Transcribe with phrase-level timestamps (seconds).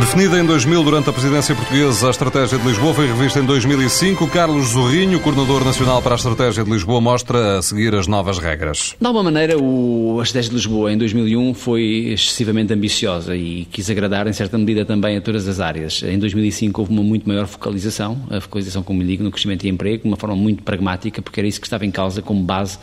[0.00, 4.26] Definida em 2000 durante a presidência portuguesa, a Estratégia de Lisboa foi revista em 2005.
[4.26, 8.96] Carlos Zorrinho, coordenador nacional para a Estratégia de Lisboa, mostra a seguir as novas regras.
[9.00, 11.82] De alguma maneira, o, a Estratégia de Lisboa em 2001 foi
[12.12, 16.02] excessivamente ambiciosa e quis agradar, em certa medida, também a todas as áreas.
[16.02, 20.02] Em 2005 houve uma muito maior focalização, a focalização, como digo, no crescimento e emprego,
[20.02, 22.78] de uma forma muito pragmática, porque era isso que estava em causa como base,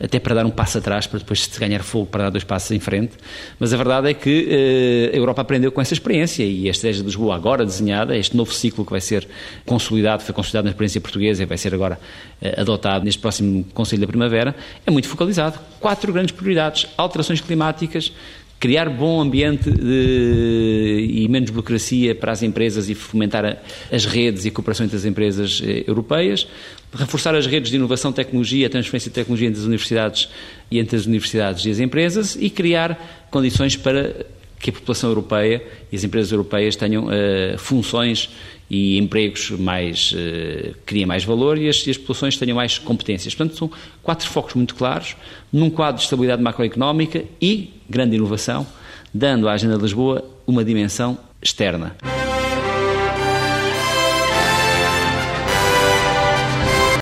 [0.00, 2.72] até para dar um passo atrás, para depois se ganhar fogo, para dar dois passos
[2.72, 3.12] em frente.
[3.60, 7.02] Mas a verdade é que eh, a Europa aprendeu com essa experiência e a Estratégia
[7.02, 9.26] de Lisboa, agora desenhada, este novo ciclo que vai ser
[9.64, 11.98] consolidado, foi consolidado na experiência portuguesa e vai ser agora
[12.40, 14.54] eh, adotado neste próximo Conselho da Primavera,
[14.86, 15.58] é muito focalizado.
[15.80, 18.12] Quatro grandes prioridades: alterações climáticas,
[18.62, 24.48] criar bom ambiente de, e menos burocracia para as empresas e fomentar as redes e
[24.48, 26.46] a cooperação entre as empresas eh, europeias,
[26.94, 30.28] reforçar as redes de inovação, tecnologia, transferência de tecnologia entre as universidades
[30.70, 34.26] e entre as universidades e as empresas e criar condições para
[34.62, 38.30] que a população europeia e as empresas europeias tenham uh, funções
[38.70, 43.34] e empregos mais uh, criem mais valor e as, e as populações tenham mais competências.
[43.34, 43.70] Portanto, são
[44.02, 45.16] quatro focos muito claros,
[45.52, 48.64] num quadro de estabilidade macroeconómica e grande inovação,
[49.12, 51.96] dando à Agenda de Lisboa uma dimensão externa.